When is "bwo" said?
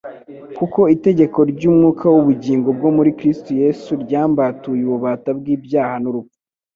2.77-2.89